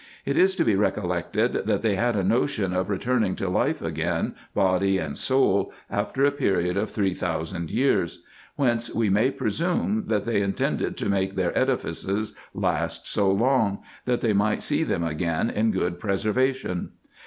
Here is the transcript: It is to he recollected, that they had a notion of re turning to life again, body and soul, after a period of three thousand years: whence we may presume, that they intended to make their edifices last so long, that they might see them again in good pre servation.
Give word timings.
It 0.25 0.35
is 0.35 0.55
to 0.55 0.63
he 0.65 0.73
recollected, 0.73 1.53
that 1.67 1.83
they 1.83 1.93
had 1.93 2.15
a 2.15 2.23
notion 2.23 2.73
of 2.73 2.89
re 2.89 2.97
turning 2.97 3.35
to 3.35 3.47
life 3.47 3.83
again, 3.83 4.33
body 4.55 4.97
and 4.97 5.15
soul, 5.15 5.71
after 5.91 6.25
a 6.25 6.31
period 6.31 6.75
of 6.75 6.89
three 6.89 7.13
thousand 7.13 7.69
years: 7.69 8.23
whence 8.55 8.91
we 8.91 9.11
may 9.11 9.29
presume, 9.29 10.05
that 10.07 10.25
they 10.25 10.41
intended 10.41 10.97
to 10.97 11.05
make 11.07 11.35
their 11.35 11.55
edifices 11.55 12.33
last 12.55 13.07
so 13.07 13.29
long, 13.31 13.83
that 14.05 14.21
they 14.21 14.33
might 14.33 14.63
see 14.63 14.81
them 14.81 15.03
again 15.03 15.51
in 15.51 15.69
good 15.69 15.99
pre 15.99 16.13
servation. 16.15 16.89